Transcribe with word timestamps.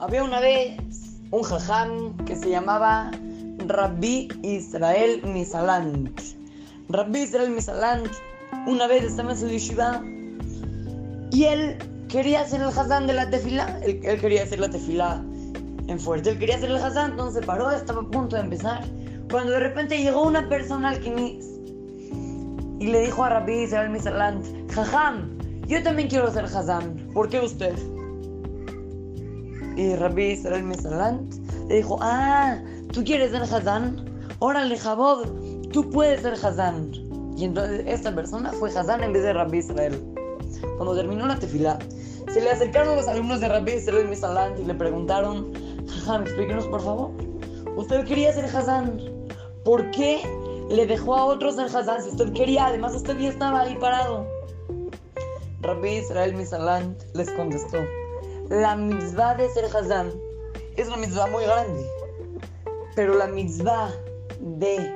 Había 0.00 0.24
una 0.24 0.40
vez 0.40 0.78
un 1.30 1.42
jajam 1.42 2.16
que 2.24 2.34
se 2.34 2.48
llamaba 2.48 3.10
Rabbi 3.66 4.28
Israel 4.42 5.20
Misalant. 5.24 6.18
Rabbi 6.88 7.18
Israel 7.18 7.50
Misalant 7.50 8.10
una 8.66 8.86
vez 8.86 9.04
estaba 9.04 9.32
en 9.32 9.38
su 9.38 9.48
yeshiva 9.48 10.02
y 11.30 11.44
él 11.44 11.76
quería 12.08 12.40
hacer 12.40 12.62
el 12.62 12.68
hazán 12.68 13.08
de 13.08 13.12
la 13.12 13.28
tefila. 13.28 13.78
Él, 13.82 14.00
quería 14.00 14.44
hacer 14.44 14.60
la 14.60 14.70
tefila 14.70 15.22
en 15.86 16.00
fuerte. 16.00 16.30
Él 16.30 16.38
quería 16.38 16.56
hacer 16.56 16.70
el 16.70 16.76
hazán, 16.78 17.10
entonces 17.10 17.44
paró, 17.44 17.70
estaba 17.70 18.00
a 18.00 18.10
punto 18.10 18.36
de 18.36 18.42
empezar. 18.42 18.82
Cuando 19.30 19.52
de 19.52 19.60
repente 19.60 20.02
llegó 20.02 20.22
una 20.22 20.48
persona 20.48 20.88
al 20.88 21.06
y 22.80 22.86
le 22.86 23.00
dijo 23.02 23.22
a 23.22 23.28
Rabbi 23.28 23.64
Israel 23.64 23.90
Misalant, 23.90 24.72
Jajam, 24.72 25.36
yo 25.66 25.82
también 25.82 26.08
quiero 26.08 26.28
hacer 26.28 26.46
hazán. 26.46 26.96
¿Por 27.12 27.28
qué 27.28 27.40
usted? 27.40 27.74
Y 29.76 29.94
Rabbi 29.94 30.32
Israel 30.32 30.64
Misalant 30.64 31.34
le 31.68 31.76
dijo, 31.76 31.98
ah, 32.00 32.58
¿tú 32.92 33.04
quieres 33.04 33.30
ser 33.30 33.42
Hazán? 33.42 34.04
Órale, 34.40 34.76
Jabod, 34.76 35.26
tú 35.72 35.88
puedes 35.90 36.22
ser 36.22 36.34
Hazán. 36.34 36.92
Y 37.36 37.44
entonces 37.44 37.84
esta 37.86 38.14
persona 38.14 38.52
fue 38.52 38.70
Hazán 38.70 39.02
en 39.02 39.12
vez 39.12 39.22
de 39.22 39.32
Rabbi 39.32 39.58
Israel. 39.58 40.02
Cuando 40.76 40.94
terminó 40.94 41.26
la 41.26 41.38
tefila, 41.38 41.78
se 42.32 42.40
le 42.40 42.50
acercaron 42.50 42.96
los 42.96 43.08
alumnos 43.08 43.40
de 43.40 43.48
Rabbi 43.48 43.72
Israel 43.72 44.08
Misalant 44.08 44.58
y 44.58 44.64
le 44.64 44.74
preguntaron, 44.74 45.52
Jajam, 45.86 46.22
explíquenos 46.22 46.66
por 46.66 46.82
favor. 46.82 47.10
Usted 47.76 48.04
quería 48.04 48.32
ser 48.32 48.44
Hazán. 48.44 49.00
¿Por 49.64 49.90
qué 49.90 50.20
le 50.70 50.86
dejó 50.86 51.14
a 51.14 51.24
otros 51.24 51.56
ser 51.56 51.66
Hazán 51.66 52.02
si 52.02 52.10
usted 52.10 52.32
quería? 52.32 52.66
Además, 52.66 52.94
usted 52.94 53.16
ya 53.18 53.28
estaba 53.28 53.60
ahí 53.60 53.76
parado. 53.78 54.26
Rabbi 55.62 55.98
Israel 55.98 56.34
Misalant 56.34 57.00
les 57.14 57.30
contestó 57.32 57.78
la 58.50 58.74
mitzvah 58.74 59.36
de 59.36 59.48
ser 59.48 59.64
Hazán 59.64 60.10
es 60.76 60.88
una 60.88 60.96
mitzvah 60.96 61.26
muy 61.28 61.44
grande. 61.44 61.86
Pero 62.96 63.14
la 63.14 63.28
mitzvah 63.28 63.90
de 64.40 64.92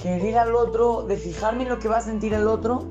querer 0.00 0.38
al 0.38 0.54
otro, 0.54 1.02
de 1.02 1.16
fijarme 1.16 1.64
en 1.64 1.70
lo 1.70 1.78
que 1.80 1.88
va 1.88 1.98
a 1.98 2.00
sentir 2.00 2.32
el 2.34 2.46
otro, 2.46 2.84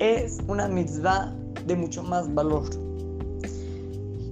es 0.00 0.38
una 0.48 0.66
mitzvah 0.66 1.32
de 1.66 1.76
mucho 1.76 2.02
más 2.02 2.32
valor. 2.34 2.64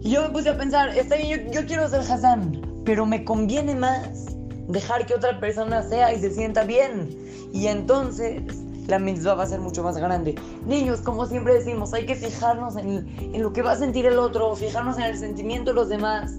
Y 0.03 0.11
yo 0.11 0.23
me 0.23 0.31
puse 0.31 0.51
a 0.51 0.59
pensar, 0.59 0.91
está 0.99 1.17
bien, 1.17 1.51
yo, 1.53 1.65
quiero 1.65 1.89
ser 1.89 2.01
Hazán, 2.01 2.83
pero 2.85 3.07
me 3.07 3.25
conviene 3.25 3.77
más 3.77 4.27
dejar 4.69 5.07
que 5.07 5.15
otra 5.15 5.39
persona 5.39 5.83
sea 5.83 6.13
y 6.13 6.21
se 6.21 6.31
sienta 6.31 6.65
bien. 6.65 7.17
Y 7.53 7.69
entonces 7.69 8.43
la 8.87 8.99
mitzvah 8.99 9.35
va 9.35 9.45
a 9.45 9.47
ser 9.47 9.61
mucho 9.61 9.83
más 9.83 9.97
grande. 9.97 10.35
Niños, 10.67 11.01
como 11.01 11.27
siempre 11.27 11.55
decimos, 11.55 11.93
hay 11.95 12.07
que 12.07 12.15
fijarnos 12.15 12.77
en, 12.77 13.07
en, 13.19 13.43
lo 13.43 13.53
que 13.53 13.63
va 13.63 13.73
a 13.73 13.77
sentir 13.77 14.07
el 14.07 14.19
otro, 14.19 14.55
fijarnos 14.57 14.99
en 14.99 15.05
el 15.05 15.19
sentimiento 15.19 15.71
de 15.71 15.75
los 15.75 15.89
demás. 15.89 16.33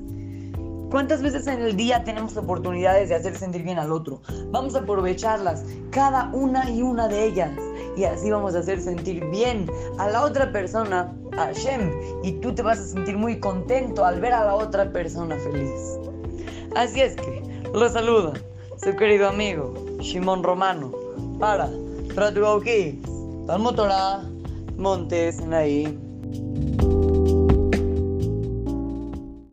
¿Cuántas 0.92 1.22
veces 1.22 1.48
en 1.48 1.62
el 1.62 1.76
día 1.76 2.04
tenemos 2.04 2.38
oportunidades 2.38 3.10
de 3.10 3.16
hacer 3.16 3.36
sentir 3.36 3.64
bien 3.64 3.80
al 3.80 3.92
otro? 3.92 4.22
Vamos 4.52 4.76
a 4.76 4.80
aprovecharlas, 4.80 5.66
cada 5.90 6.30
una 6.32 6.70
y 6.70 6.82
una 6.82 7.08
de 7.08 7.26
ellas. 7.26 7.52
Y 7.98 8.04
así 8.04 8.30
vamos 8.30 8.56
a 8.56 8.60
hacer 8.60 8.82
sentir 8.82 9.26
bien 9.30 9.70
a 9.98 10.08
la 10.10 10.23
otra 10.23 10.52
persona, 10.52 11.14
a 11.38 11.46
Hashem. 11.46 11.92
Y 12.23 12.34
tú 12.34 12.54
te 12.54 12.62
vas 12.62 12.80
a 12.80 12.84
sentir 12.84 13.18
muy 13.18 13.40
contento 13.40 14.06
al 14.06 14.22
ver 14.22 14.34
a 14.34 14.46
la 14.46 14.56
otra 14.56 14.92
persona 14.92 15.38
feliz. 15.38 16.00
Así 16.76 17.02
es 17.02 17.16
que, 17.16 17.42
lo 17.73 17.90
saluda 17.90 18.34
su 18.78 18.96
querido 18.96 19.28
amigo, 19.28 19.73
Shimon 20.00 20.44
Romano, 20.44 20.92
para 21.40 21.70
Rodrowski, 22.14 23.02
Talmud 23.48 23.75
Torah, 23.75 24.22
Montes 24.78 25.42
Naim. 25.42 26.14